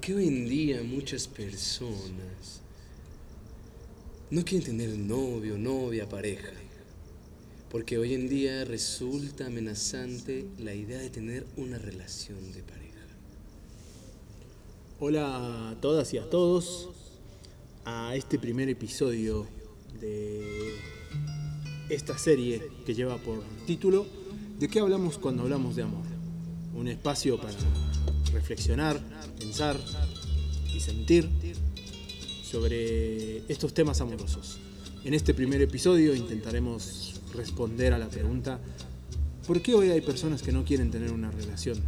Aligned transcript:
qué 0.00 0.14
hoy 0.14 0.28
en 0.28 0.48
día 0.48 0.82
muchas 0.82 1.26
personas 1.26 2.60
no 4.30 4.44
quieren 4.44 4.66
tener 4.66 4.90
novio, 4.90 5.56
novia, 5.56 6.08
pareja? 6.08 6.52
Porque 7.70 7.98
hoy 7.98 8.14
en 8.14 8.28
día 8.28 8.64
resulta 8.64 9.46
amenazante 9.46 10.46
la 10.58 10.74
idea 10.74 10.98
de 10.98 11.10
tener 11.10 11.46
una 11.56 11.78
relación 11.78 12.52
de 12.52 12.62
pareja. 12.62 12.88
Hola 15.00 15.70
a 15.70 15.80
todas 15.80 16.12
y 16.12 16.18
a 16.18 16.28
todos 16.28 16.90
a 17.84 18.14
este 18.14 18.38
primer 18.38 18.68
episodio 18.68 19.46
de 20.00 20.74
esta 21.88 22.18
serie 22.18 22.62
que 22.84 22.94
lleva 22.94 23.16
por 23.18 23.42
título 23.66 24.06
¿De 24.58 24.68
qué 24.68 24.80
hablamos 24.80 25.18
cuando 25.18 25.44
hablamos 25.44 25.76
de 25.76 25.82
amor? 25.82 26.04
Un 26.74 26.88
espacio 26.88 27.40
para 27.40 27.52
reflexionar, 28.32 29.00
pensar 29.38 29.78
y 30.74 30.80
sentir 30.80 31.28
sobre 32.42 33.38
estos 33.50 33.74
temas 33.74 34.00
amorosos. 34.00 34.58
En 35.04 35.14
este 35.14 35.34
primer 35.34 35.62
episodio 35.62 36.14
intentaremos 36.14 37.20
responder 37.34 37.92
a 37.92 37.98
la 37.98 38.08
pregunta 38.08 38.58
¿por 39.46 39.62
qué 39.62 39.74
hoy 39.74 39.90
hay 39.90 40.02
personas 40.02 40.42
que 40.42 40.52
no 40.52 40.64
quieren 40.64 40.90
tener 40.90 41.10
una 41.10 41.30
relación? 41.30 41.78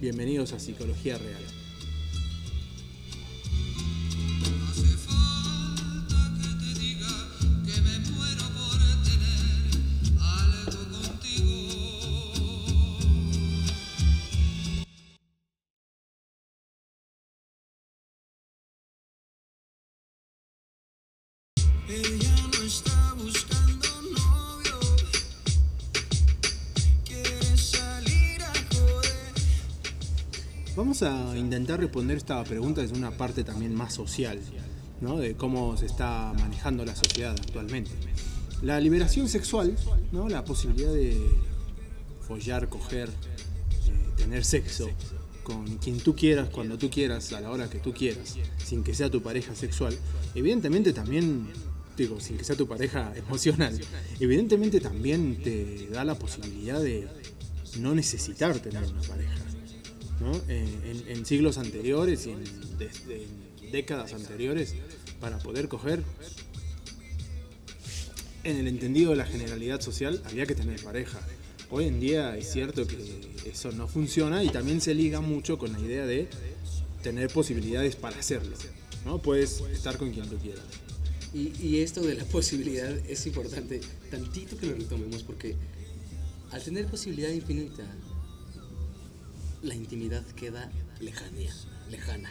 Bienvenidos 0.00 0.52
a 0.52 0.60
Psicología 0.60 1.16
Real. 1.16 1.67
Vamos 30.78 31.02
a 31.02 31.36
intentar 31.36 31.80
responder 31.80 32.16
esta 32.18 32.42
pregunta 32.44 32.80
desde 32.80 32.96
una 32.96 33.10
parte 33.10 33.42
también 33.42 33.74
más 33.74 33.92
social, 33.92 34.38
¿no? 35.00 35.18
de 35.18 35.34
cómo 35.34 35.76
se 35.76 35.86
está 35.86 36.32
manejando 36.38 36.84
la 36.84 36.94
sociedad 36.94 37.32
actualmente. 37.32 37.90
La 38.62 38.78
liberación 38.78 39.28
sexual, 39.28 39.76
¿no? 40.12 40.28
la 40.28 40.44
posibilidad 40.44 40.92
de 40.92 41.20
follar, 42.20 42.68
coger, 42.68 43.08
eh, 43.08 43.92
tener 44.16 44.44
sexo 44.44 44.88
con 45.48 45.78
quien 45.78 45.98
tú 45.98 46.14
quieras, 46.14 46.50
cuando 46.50 46.76
tú 46.76 46.90
quieras, 46.90 47.32
a 47.32 47.40
la 47.40 47.50
hora 47.50 47.70
que 47.70 47.78
tú 47.78 47.94
quieras, 47.94 48.36
sin 48.62 48.84
que 48.84 48.92
sea 48.92 49.08
tu 49.08 49.22
pareja 49.22 49.54
sexual, 49.54 49.96
evidentemente 50.34 50.92
también, 50.92 51.48
digo, 51.96 52.20
sin 52.20 52.36
que 52.36 52.44
sea 52.44 52.54
tu 52.54 52.68
pareja 52.68 53.14
emocional, 53.16 53.80
evidentemente 54.20 54.78
también 54.78 55.42
te 55.42 55.88
da 55.88 56.04
la 56.04 56.18
posibilidad 56.18 56.78
de 56.82 57.08
no 57.80 57.94
necesitar 57.94 58.58
tener 58.58 58.84
una 58.84 59.00
pareja. 59.00 59.36
En, 60.48 61.24
siglos 61.24 61.56
anteriores 61.58 62.26
y 62.26 62.32
en, 62.32 62.44
décadas 63.72 64.12
anteriores 64.12 64.74
para 65.18 65.38
poder 65.38 65.68
coger. 65.68 66.02
En 68.44 68.56
el 68.56 68.68
entendido 68.68 69.10
de 69.12 69.16
la 69.16 69.24
generalidad 69.24 69.80
social 69.80 70.20
había 70.26 70.44
que 70.44 70.54
tener 70.54 70.82
pareja. 70.82 71.20
Hoy 71.70 71.84
en 71.84 72.00
día 72.00 72.34
es 72.36 72.50
cierto 72.50 72.86
que 72.86 72.96
eso 73.44 73.70
no 73.72 73.86
funciona 73.88 74.42
y 74.42 74.48
también 74.48 74.80
se 74.80 74.94
liga 74.94 75.20
mucho 75.20 75.58
con 75.58 75.72
la 75.72 75.80
idea 75.80 76.06
de 76.06 76.26
tener 77.02 77.30
posibilidades 77.30 77.94
para 77.94 78.18
hacerlo. 78.18 78.56
¿no? 79.04 79.20
Puedes 79.20 79.60
estar 79.72 79.98
con 79.98 80.10
quien 80.10 80.26
tú 80.28 80.38
quieras. 80.38 80.64
Y, 81.34 81.80
esto 81.80 82.00
de 82.00 82.14
la 82.14 82.24
posibilidad 82.32 82.90
es 83.06 83.26
importante, 83.26 83.82
tantito 84.10 84.56
que 84.56 84.66
lo 84.66 84.76
retomemos, 84.76 85.22
porque 85.22 85.56
al 86.50 86.62
tener 86.62 86.86
posibilidad 86.86 87.28
infinita, 87.28 87.84
la 89.62 89.74
intimidad 89.74 90.24
queda 90.28 90.72
lejanía, 91.00 91.54
lejana, 91.90 92.30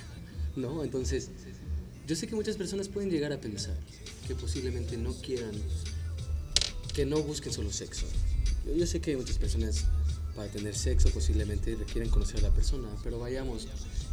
¿no? 0.55 0.83
Entonces, 0.83 1.29
yo 2.07 2.15
sé 2.15 2.25
que 2.25 2.35
muchas 2.35 2.57
personas 2.57 2.89
pueden 2.89 3.11
llegar 3.11 3.31
a 3.33 3.39
pensar 3.39 3.77
que 4.27 4.33
posiblemente 4.33 4.97
no 4.97 5.13
quieran, 5.13 5.51
que 6.95 7.05
no 7.05 7.21
busquen 7.21 7.53
solo 7.53 7.71
sexo. 7.71 8.07
Yo, 8.75 8.85
sé 8.85 9.01
que 9.01 9.16
muchas 9.16 9.38
personas 9.38 9.85
para 10.35 10.50
tener 10.50 10.75
sexo 10.75 11.09
posiblemente 11.09 11.75
requieren 11.75 12.09
conocer 12.09 12.39
a 12.39 12.44
la 12.44 12.53
persona, 12.53 12.88
pero 13.03 13.19
vayamos, 13.19 13.67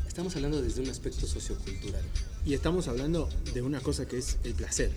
estamos 0.06 0.34
hablando 0.37 0.62
desde 0.62 0.81
un 0.82 0.88
aspecto 0.88 1.26
sociocultural. 1.26 2.03
Y 2.47 2.54
estamos 2.54 2.88
hablando 2.88 3.28
de 3.53 3.62
una 3.62 3.81
cosa 3.81 4.06
que 4.06 4.19
es 4.19 4.38
el 4.44 4.54
placer. 4.54 4.91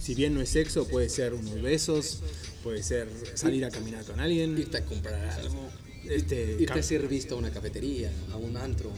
Si 0.00 0.14
bien 0.14 0.34
no 0.34 0.40
es 0.40 0.48
sexo, 0.48 0.86
puede 0.86 1.08
ser 1.08 1.34
unos 1.34 1.60
besos, 1.60 2.20
puede 2.62 2.82
ser 2.82 3.08
salir 3.34 3.64
a 3.64 3.70
caminar 3.70 4.04
con 4.04 4.20
alguien, 4.20 4.58
irte 4.58 4.78
a 4.78 4.84
comprar 4.84 5.14
algo, 5.38 5.68
este, 6.08 6.56
irte 6.58 6.78
a 6.78 6.82
ser 6.82 7.06
visto 7.08 7.34
a 7.34 7.38
una 7.38 7.50
cafetería, 7.50 8.10
a 8.32 8.36
un 8.36 8.56
antro. 8.56 8.90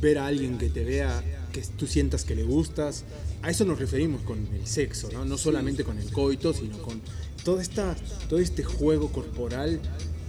Ver 0.00 0.18
a 0.18 0.26
alguien 0.26 0.56
que 0.56 0.68
te 0.68 0.84
vea, 0.84 1.22
que 1.52 1.62
tú 1.76 1.86
sientas 1.86 2.24
que 2.24 2.34
le 2.34 2.42
gustas. 2.42 3.04
A 3.42 3.50
eso 3.50 3.64
nos 3.64 3.78
referimos 3.78 4.22
con 4.22 4.46
el 4.54 4.66
sexo, 4.66 5.10
¿no? 5.12 5.24
No 5.24 5.36
solamente 5.36 5.84
con 5.84 5.98
el 5.98 6.10
coito, 6.12 6.52
sino 6.52 6.78
con 6.78 7.00
toda 7.44 7.62
esta, 7.62 7.96
todo 8.28 8.38
este 8.38 8.62
juego 8.62 9.10
corporal 9.10 9.80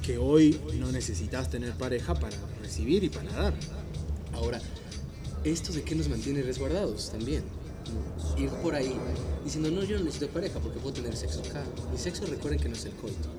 que 0.02 0.18
hoy 0.18 0.60
no 0.80 0.92
necesitas 0.92 1.50
tener 1.50 1.74
pareja 1.74 2.16
para 2.16 2.36
recibir 2.62 3.04
y 3.04 3.10
para 3.10 3.32
dar. 3.32 3.54
Ahora, 4.34 4.60
¿esto 5.44 5.72
de 5.74 5.84
qué 5.84 5.94
nos 5.96 6.10
mantiene 6.10 6.42
resguardados 6.42 7.12
también? 7.12 7.44
Ir 8.38 8.50
por 8.64 8.74
ahí 8.74 8.96
diciendo, 9.44 9.70
no, 9.70 9.84
yo 9.84 9.98
no 10.00 10.06
necesito 10.06 10.32
pareja 10.32 10.60
porque 10.60 10.80
puedo 10.80 10.94
tener 10.94 11.16
sexo 11.16 11.42
acá. 11.42 11.64
Mi 11.92 11.98
sexo 11.98 12.26
recuerden 12.26 12.60
que 12.60 12.70
no 12.70 12.76
es 12.76 12.86
el 12.86 12.94
coito 12.94 13.30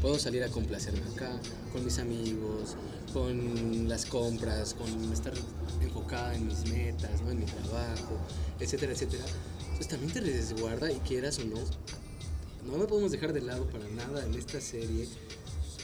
puedo 0.00 0.18
salir 0.18 0.42
a 0.42 0.48
complacerme 0.48 1.02
acá, 1.12 1.30
con 1.72 1.84
mis 1.84 1.98
amigos, 1.98 2.76
con 3.12 3.88
las 3.88 4.06
compras, 4.06 4.74
con 4.74 5.12
estar 5.12 5.32
enfocada 5.80 6.34
en 6.34 6.46
mis 6.46 6.70
metas, 6.70 7.20
¿no? 7.22 7.30
en 7.30 7.40
mi 7.40 7.44
trabajo, 7.44 8.18
etcétera, 8.58 8.92
etcétera. 8.92 9.24
Entonces 9.60 9.88
también 9.88 10.12
te 10.12 10.20
resguarda 10.20 10.90
y 10.90 10.96
quieras 11.00 11.38
o 11.38 11.44
no, 11.44 11.60
no 12.66 12.78
me 12.78 12.86
podemos 12.86 13.10
dejar 13.10 13.32
de 13.32 13.40
lado 13.40 13.66
para 13.68 13.88
nada 13.88 14.24
en 14.24 14.34
esta 14.34 14.60
serie 14.60 15.08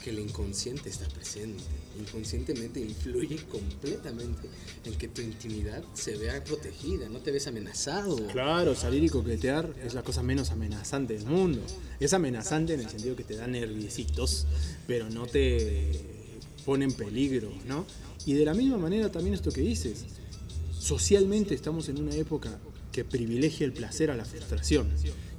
que 0.07 0.11
el 0.11 0.21
inconsciente 0.21 0.89
está 0.89 1.09
presente. 1.09 1.65
Inconscientemente 1.99 2.79
influye 2.79 3.39
completamente 3.47 4.49
en 4.85 4.95
que 4.95 5.09
tu 5.09 5.21
intimidad 5.21 5.83
se 5.95 6.17
vea 6.17 6.45
protegida, 6.45 7.09
no 7.09 7.19
te 7.19 7.33
ves 7.33 7.49
amenazado. 7.49 8.15
Claro, 8.29 8.77
salir 8.77 9.03
y 9.03 9.09
coquetear 9.09 9.75
es 9.85 9.95
la 9.95 10.05
cosa 10.05 10.23
menos 10.23 10.53
amenazante 10.53 11.15
del 11.15 11.27
mundo. 11.27 11.61
Es 11.99 12.13
amenazante 12.13 12.75
en 12.75 12.81
el 12.83 12.89
sentido 12.89 13.17
que 13.17 13.25
te 13.25 13.35
da 13.35 13.49
nerviositos, 13.49 14.47
pero 14.87 15.11
no 15.11 15.27
te 15.27 16.01
pone 16.65 16.85
en 16.85 16.93
peligro, 16.93 17.51
¿no? 17.67 17.85
Y 18.27 18.35
de 18.35 18.45
la 18.45 18.55
misma 18.55 18.79
manera 18.79 19.11
también 19.11 19.35
esto 19.35 19.51
que 19.51 19.63
dices, 19.63 20.05
socialmente 20.79 21.55
estamos 21.55 21.89
en 21.89 22.01
una 22.01 22.15
época 22.15 22.59
que 22.93 23.05
privilegia 23.05 23.67
el 23.67 23.73
placer 23.73 24.11
a 24.11 24.17
la 24.17 24.25
frustración, 24.25 24.89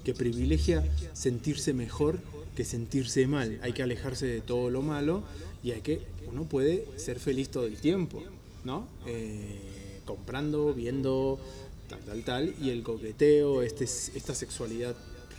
que 0.03 0.13
privilegia 0.13 0.83
sentirse 1.13 1.73
mejor 1.73 2.19
que 2.57 2.65
sentirse 2.65 3.27
mal, 3.27 3.59
hay 3.61 3.71
que 3.71 3.83
alejarse 3.83 4.25
de 4.25 4.41
todo 4.41 4.71
lo 4.71 4.81
malo 4.81 5.21
y 5.63 5.71
hay 5.73 5.81
que, 5.81 6.01
uno 6.25 6.45
puede 6.45 6.87
ser 6.97 7.19
feliz 7.19 7.49
todo 7.49 7.67
el 7.67 7.77
tiempo, 7.77 8.23
¿no? 8.63 8.87
Eh, 9.05 9.99
comprando, 10.05 10.73
viendo, 10.73 11.39
tal, 11.87 11.99
tal, 11.99 12.23
tal, 12.23 12.55
y 12.59 12.71
el 12.71 12.81
coqueteo, 12.81 13.61
este, 13.61 13.83
esta 13.83 14.33
sexualidad 14.33 14.95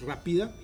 rápida, 0.06 0.54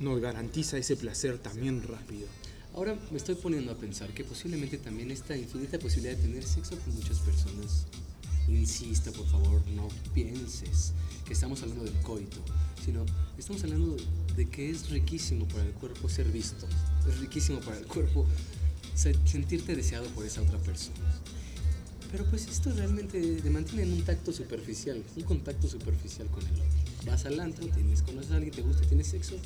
nos 0.00 0.18
garantiza 0.20 0.78
ese 0.78 0.96
placer 0.96 1.36
también 1.36 1.82
rápido. 1.82 2.26
Ahora 2.74 2.96
me 3.10 3.18
estoy 3.18 3.34
poniendo 3.34 3.72
a 3.72 3.74
pensar 3.74 4.14
que 4.14 4.24
posiblemente 4.24 4.78
también 4.78 5.10
esta 5.10 5.36
infinita 5.36 5.78
posibilidad 5.78 6.16
de 6.16 6.22
tener 6.22 6.44
sexo 6.44 6.78
con 6.78 6.94
muchas 6.94 7.18
personas 7.18 7.86
insisto, 8.48 9.12
por 9.12 9.26
favor, 9.26 9.66
no 9.68 9.88
pienses 10.14 10.92
que 11.26 11.32
estamos 11.32 11.62
hablando 11.62 11.84
del 11.84 11.94
coito, 12.02 12.38
sino 12.84 13.04
estamos 13.38 13.62
hablando 13.64 13.96
de 14.36 14.46
que 14.48 14.70
es 14.70 14.90
riquísimo 14.90 15.46
para 15.48 15.64
el 15.64 15.72
cuerpo 15.72 16.08
ser 16.08 16.30
visto, 16.30 16.66
es 17.08 17.18
riquísimo 17.18 17.60
para 17.60 17.78
el 17.78 17.86
cuerpo 17.86 18.26
sentirte 18.94 19.74
deseado 19.74 20.06
por 20.10 20.24
esa 20.24 20.42
otra 20.42 20.58
persona. 20.58 20.96
Pero 22.10 22.24
pues 22.26 22.46
esto 22.46 22.72
realmente 22.72 23.20
te 23.20 23.50
mantiene 23.50 23.82
en 23.82 23.92
un 23.92 24.02
tacto 24.02 24.32
superficial, 24.32 25.02
un 25.16 25.22
contacto 25.24 25.68
superficial 25.68 26.28
con 26.28 26.46
el 26.46 26.54
otro. 26.54 26.64
Vas 27.04 27.26
al 27.26 27.40
antro, 27.40 27.66
tienes, 27.68 28.02
conoces 28.02 28.30
a 28.30 28.36
alguien, 28.36 28.54
te 28.54 28.62
gusta, 28.62 28.86
tienes 28.86 29.08
sexo, 29.08 29.36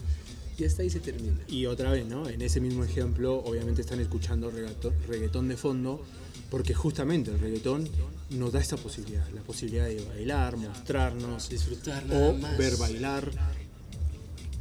y 0.61 0.65
hasta 0.65 0.83
ahí 0.83 0.91
se 0.91 1.01
termina. 1.01 1.39
Y 1.49 1.67
otra 1.67 1.91
vez, 1.93 2.07
¿no? 2.07 2.29
En 2.29 2.43
ese 2.43 2.61
mismo 2.61 2.85
ejemplo, 2.85 3.39
obviamente 3.45 3.81
están 3.81 4.01
escuchando 4.01 4.51
reggaetón 4.51 5.49
de 5.49 5.57
fondo, 5.57 6.03
porque 6.51 6.75
justamente 6.75 7.31
el 7.31 7.39
reggaetón 7.39 7.89
nos 8.31 8.53
da 8.53 8.61
esta 8.61 8.77
posibilidad, 8.77 9.29
la 9.31 9.43
posibilidad 9.43 9.87
de 9.87 10.05
bailar, 10.05 10.57
mostrarnos, 10.57 11.49
disfrutar 11.49 12.05
o 12.13 12.37
ver 12.59 12.77
bailar. 12.77 13.31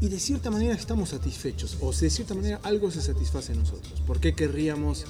Y 0.01 0.07
de 0.07 0.19
cierta 0.19 0.49
manera 0.49 0.73
estamos 0.73 1.09
satisfechos, 1.09 1.77
o 1.81 1.91
de 1.91 2.09
cierta 2.09 2.33
manera 2.33 2.59
algo 2.63 2.89
se 2.89 3.01
satisface 3.01 3.51
en 3.51 3.59
nosotros. 3.59 4.01
¿Por 4.07 4.19
qué 4.19 4.33
querríamos 4.33 5.05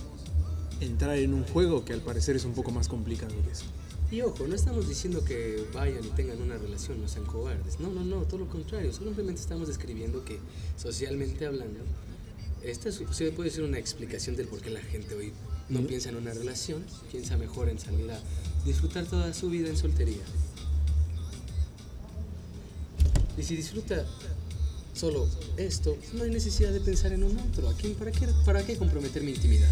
entrar 0.82 1.18
en 1.18 1.34
un 1.34 1.44
juego 1.44 1.86
que 1.86 1.94
al 1.94 2.02
parecer 2.02 2.36
es 2.36 2.46
un 2.46 2.54
poco 2.54 2.72
más 2.72 2.88
complicado 2.88 3.34
que 3.44 3.52
eso. 3.52 3.66
Y 4.12 4.22
ojo, 4.22 4.48
no 4.48 4.56
estamos 4.56 4.90
diciendo 4.90 5.24
que 5.24 5.68
vayan 5.74 6.04
y 6.04 6.08
tengan 6.10 6.42
una 6.42 6.58
relación, 6.58 7.00
no 7.00 7.08
sean 7.08 7.26
cobardes. 7.26 7.80
No, 7.80 7.90
no, 7.92 8.04
no, 8.04 8.24
todo 8.24 8.40
lo 8.40 8.50
contrario. 8.50 8.92
Simplemente 8.92 9.40
estamos 9.40 9.68
describiendo 9.68 10.26
que 10.26 10.40
socialmente 10.78 11.46
hablando, 11.46 11.80
esta 12.64 12.90
es- 12.90 13.02
se 13.12 13.32
puede 13.32 13.52
ser 13.52 13.64
una 13.64 13.78
explicación 13.78 14.36
del 14.36 14.48
por 14.48 14.62
qué 14.62 14.72
la 14.72 14.82
gente 14.82 15.14
hoy 15.14 15.32
no 15.70 15.82
piensa 15.86 16.10
en 16.10 16.16
una 16.16 16.34
relación, 16.34 16.84
piensa 17.12 17.38
mejor 17.38 17.70
en 17.70 17.78
salir 17.78 18.10
a 18.10 18.20
disfrutar 18.66 19.06
toda 19.06 19.32
su 19.34 19.48
vida 19.50 19.70
en 19.70 19.78
soltería. 19.78 20.24
Y 23.38 23.44
si 23.44 23.56
disfruta 23.56 24.06
solo 24.94 25.28
esto, 25.58 25.96
no 26.14 26.24
hay 26.24 26.32
necesidad 26.32 26.74
de 26.74 26.82
pensar 26.82 27.14
en 27.14 27.24
un 27.24 27.38
otro. 27.38 27.70
¿A 27.70 27.74
quién, 27.76 27.94
para, 27.94 28.12
qué, 28.12 28.28
¿Para 28.44 28.66
qué 28.66 28.76
comprometer 28.76 29.22
mi 29.24 29.32
intimidad? 29.32 29.70